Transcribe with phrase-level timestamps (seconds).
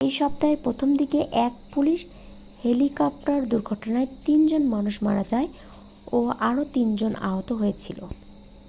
[0.01, 1.99] এই সপ্তাহের প্রথম দিকে এক পুলিশ
[2.61, 5.47] হেলিকপ্টার দুর্ঘটনায় তিন জন মানুষ মারা যায়
[6.11, 7.99] ও আরও তিন জন আহত হয়েছিল